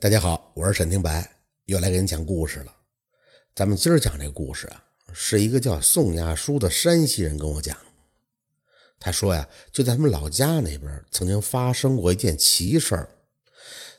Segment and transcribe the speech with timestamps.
[0.00, 1.28] 大家好，我是沈听白，
[1.64, 2.72] 又来给你讲故事了。
[3.52, 7.76] 咱们今儿讲这故事啊，是一个叫宋亚书的山西人跟我讲。
[9.00, 13.08] 他说呀，就在他们老家那边，曾经发生过一件奇事儿。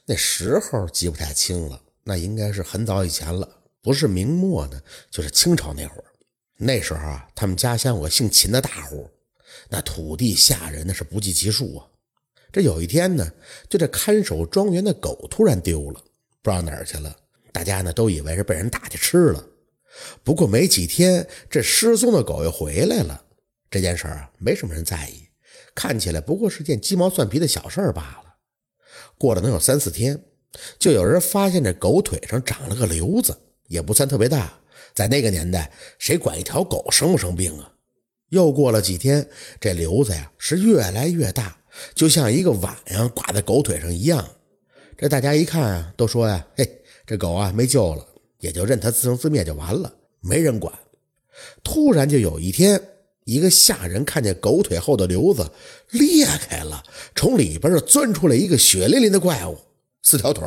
[0.05, 4.81] 那时候记不太清了，那应该是很早以前了，不是明末呢，
[5.11, 6.05] 就是清朝那会儿。
[6.55, 9.11] 那时候啊，他们家乡有个姓秦的大户，
[9.67, 11.85] 那土地下人那是不计其数啊。
[12.51, 13.31] 这有一天呢，
[13.69, 15.99] 就这看守庄园的狗突然丢了，
[16.41, 17.15] 不知道哪儿去了。
[17.51, 19.45] 大家呢都以为是被人打去吃了。
[20.23, 23.23] 不过没几天，这失踪的狗又回来了。
[23.69, 25.27] 这件事啊，没什么人在意，
[25.75, 28.35] 看起来不过是件鸡毛蒜皮的小事儿罢了。
[29.17, 30.23] 过了能有三四天，
[30.79, 33.37] 就有人发现这狗腿上长了个瘤子，
[33.67, 34.59] 也不算特别大。
[34.95, 37.73] 在那个年代，谁管一条狗生不生病啊？
[38.29, 39.27] 又过了几天，
[39.59, 41.58] 这瘤子呀是越来越大。
[41.93, 44.27] 就像一个碗呀挂在狗腿上一样，
[44.97, 48.05] 这大家一看啊，都说呀：“嘿，这狗啊没救了，
[48.39, 50.73] 也就任它自生自灭就完了，没人管。”
[51.63, 52.81] 突然就有一天，
[53.23, 55.49] 一个下人看见狗腿后的瘤子
[55.91, 56.83] 裂开了，
[57.15, 59.57] 从里边钻出来一个血淋淋的怪物，
[60.03, 60.45] 四条腿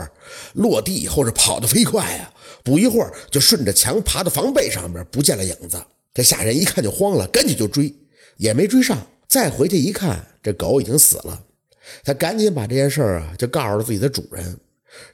[0.53, 5.83] 落地以后是跑得飞快啊，不一会儿就顺着墙爬到房背上边，不见了影子。
[6.13, 7.95] 这下人一看就慌了，赶紧就追，
[8.37, 9.07] 也没追上。
[9.27, 11.45] 再回去一看，这狗已经死了。
[12.05, 14.59] 他赶紧把这件事儿啊，就告诉了自己的主人。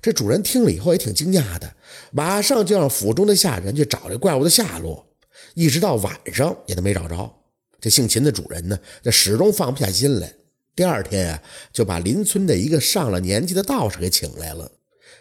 [0.02, 1.74] 这主人听了以后也挺惊讶的，
[2.10, 5.06] 马上就让府中的下人去找这怪物的下落。
[5.54, 7.32] 一直到晚上也都没找着。
[7.80, 10.32] 这姓秦的主人呢，这始终放不下心来。
[10.74, 11.42] 第二天啊，
[11.72, 14.70] 就把邻村的一个上了年纪的道士给请来了。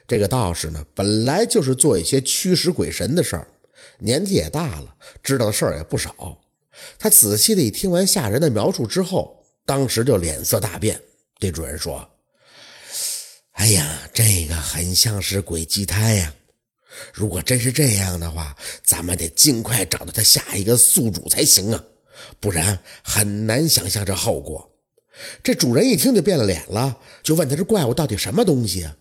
[0.08, 3.48] 这个道士呢，本来就是做一些驱使鬼神的事儿，
[4.00, 6.40] 年纪也大了，知道的事儿也不少。
[6.98, 11.00] 他仔细的一听完下人的描述之后，当时就脸色大变，
[11.38, 12.10] 对主人说
[13.52, 16.34] ：“哎呀，这个很像是鬼祭胎呀！
[17.14, 21.84] 如果真是这样的话，咱们得尽快找到他下一个宿主才行啊，
[22.40, 24.72] 不然很难想象这后果。”
[25.44, 28.96] 这主人一听就变了脸了，就问他这怪物到底什么东西啊？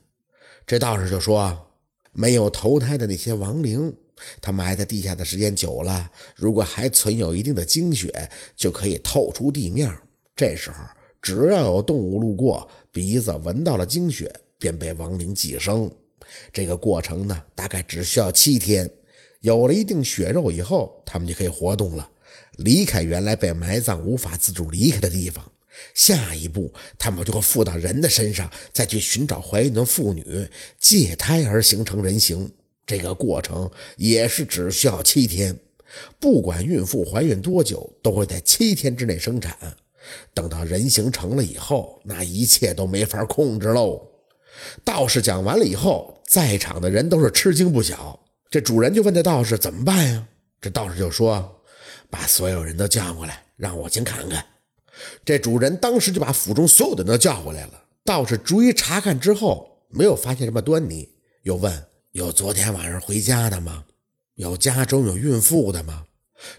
[0.67, 1.71] 这道士就说
[2.11, 3.97] ：“没有投胎的那些亡灵。”
[4.43, 9.97] 他埋在地下的时间久了，如果还存有一定的精血，就可以透出地面。
[10.37, 10.77] 这时候，
[11.23, 15.91] 只要有动物路过，鼻子闻到了精血，便被亡灵寄生。
[16.53, 18.89] 这个过程呢，大概只需要七天。
[19.41, 22.11] 有了一定血肉以后，他们就可以活动了，
[22.59, 25.51] 离开原来被埋葬、无法自主离开的地方。
[25.95, 30.49] 下一步，他们就会附到人的身上，再去寻找怀孕的妇女，
[30.79, 32.53] 借胎而形成人形。
[32.87, 35.59] 这个过程也是只需要七天，
[36.21, 39.57] 不管孕妇怀孕多久，都会在七天之内生产。
[40.35, 44.01] 等到人形成了以后，那一切都没法控制喽。
[44.85, 48.19] 道士讲完了以后，在场的人都是吃惊不小。
[48.51, 50.27] 这主人就问这道士怎么办呀？
[50.61, 51.63] 这道士就说
[52.09, 54.45] ：“把所有人都叫过来，让我先看看。”
[55.25, 57.83] 这主人当时就把府中所有的人都叫过来了。
[58.05, 61.09] 道士逐一查看之后，没有发现什么端倪，
[61.43, 61.85] 又问。
[62.13, 63.85] 有昨天晚上回家的吗？
[64.37, 66.05] 有家中有孕妇的吗？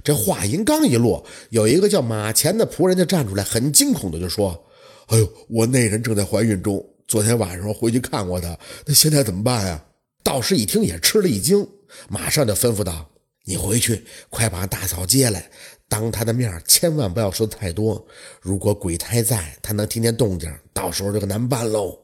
[0.03, 4.65] 这话音刚一落，有一个叫马前的仆人就站出来，很惊恐的就说
[5.07, 9.83] ：“哎呦，我那人正在怀孕中，昨天晚上回去看过她，那现在怎么办呀？”
[10.23, 11.67] 道士一听也吃了一惊，
[12.09, 13.09] 马上就吩咐道
[13.45, 15.49] ：“你回去快把大嫂接来，
[15.87, 18.05] 当她的面千万不要说太多。
[18.41, 21.97] 如果鬼胎在，她能听见动静，到时候就难办喽。”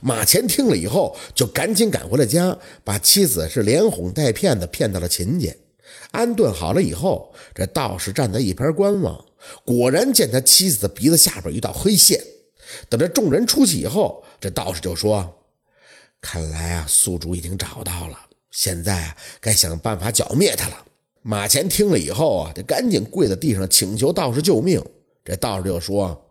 [0.00, 5.54] 马前听了以后，就赶紧赶回了家，把妻子是连哄带骗的骗到了秦家，
[6.10, 9.24] 安顿好了以后，这道士站在一边观望，
[9.64, 12.20] 果然见他妻子的鼻子下边一道黑线。
[12.88, 15.38] 等这众人出去以后，这道士就说
[16.20, 18.18] ：“看来啊，宿主已经找到了，
[18.50, 20.84] 现在，该想办法剿灭他了。”
[21.22, 24.82] 马前听了以后啊，得赶紧跪在地上请求道士救命。
[25.24, 26.22] 这道士就说。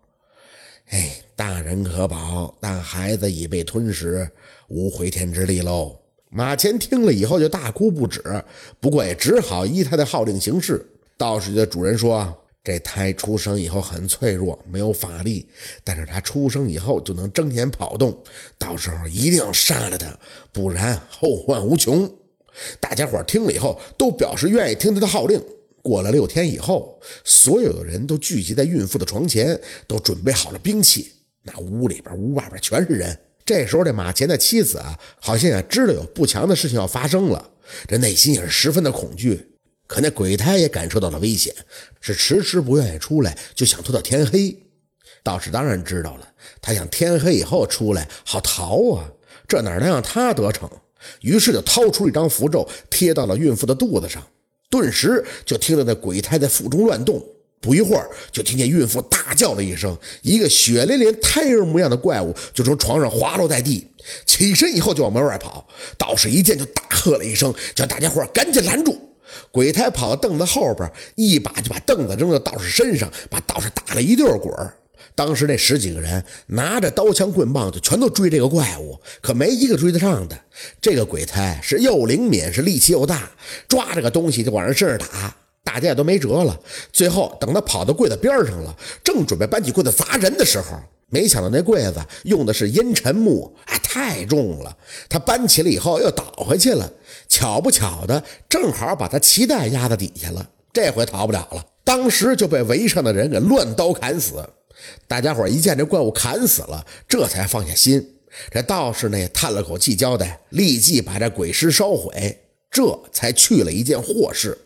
[0.89, 4.29] 哎，大人可保，但孩子已被吞食，
[4.67, 5.99] 无回天之力喽。
[6.37, 8.21] 马前听了以后就大哭不止，
[8.81, 10.85] 不过也只好依他的号令行事。
[11.15, 15.47] 道士的主人说：“这胎出生以后很脆弱，没有法力，
[15.81, 18.21] 但是他出生以后就能睁眼跑动，
[18.57, 20.13] 到时候一定要杀了他，
[20.51, 22.13] 不然后患无穷。”
[22.81, 25.41] 大家伙听了以后都表示愿意听他的号令。
[25.81, 31.13] 过了六天以后，所有的人都聚集在孕妇的床前，都准备好了兵器。
[31.43, 33.17] 那屋里边、屋外边全是人。
[33.45, 37.51] 这时候，这马前的妻子啊，好像也知道有不祥的事情要发生了，
[37.87, 39.51] 这内心也是十分的恐惧。
[39.85, 41.53] 可那鬼胎也感受到了危险，
[42.01, 44.57] 是迟迟不愿意出来，就想拖到天黑。
[45.21, 46.27] 道士当然知道了，
[46.59, 49.11] 他想天黑以后出来好逃啊。
[49.47, 50.67] 这哪能让他得逞？
[51.21, 54.25] 于是就掏出一张符咒，贴到了孕妇的肚子上。
[54.71, 57.23] 顿时就听到那鬼胎在腹中乱动。
[57.65, 63.87] 不一会儿，就听见孕妇大叫了一声，一个血淋淋胎儿模样的怪物就从床上滑落在地。
[64.23, 65.67] 起身以后就往门外跑。
[65.97, 68.95] 道士一见就大喝了一声，叫大家伙赶紧拦住。
[69.51, 74.53] 鬼胎跑到凳子后边，一把就把凳子扔到道士身上，把道士打了一溜滚
[75.15, 80.37] 当时那十几个人拿着刀枪棍棒，就全都追这个怪物，可没一个追得上的。
[80.79, 83.31] 这个鬼胎是又灵敏，是力气又大，
[83.67, 85.35] 抓着个东西就往人身上打，
[85.65, 86.57] 大家也都没辙了。
[86.93, 88.73] 最后等他跑到柜子边上了，
[89.03, 90.77] 正准备搬起柜子砸人的时候，
[91.09, 94.77] 没想到那柜子用的是阴沉木，哎，太重了。
[95.09, 96.89] 他搬起来以后又倒回去了，
[97.27, 101.65] 巧不巧的，正好把他脐带压在底下了，这回逃不了了。
[101.83, 104.47] 当时就被围上的人给乱刀砍死。
[105.07, 108.15] 大家伙一见这怪物砍死了，这才放下心。
[108.51, 112.39] 这道士呢也叹了口气，交代立即把这鬼尸烧毁，
[112.69, 114.57] 这才去了一件祸事。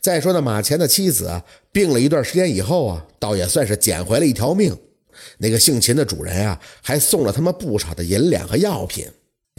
[0.00, 4.76] 再说那马前的妻子啊，病了一段时间以后啊，倒也算是捡回了一条命。
[5.38, 9.06] 那个姓秦的主人啊，还送了他们不少的银两和药品。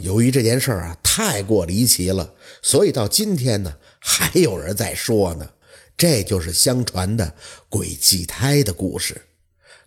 [0.02, 5.50] 由于这件事啊太过离奇了，所以到今天呢，还有人在说呢。
[5.96, 7.34] 这就是相传的
[7.68, 9.22] 鬼祭胎的故事。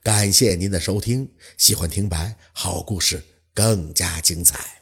[0.01, 3.21] 感谢您的收听，喜欢听白好故事
[3.53, 4.76] 更加精彩。